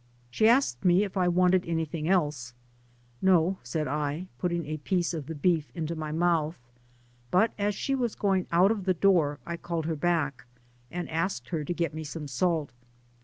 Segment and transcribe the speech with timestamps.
[0.31, 2.53] She asked me if I wanted anything else?
[2.53, 2.53] ^^
[3.21, 6.57] No,'^ said I, putting a piece of the beef into my mouth;
[7.29, 10.47] but as she was going out of the door, I called her back,
[10.89, 12.71] and asked her to get me some salt.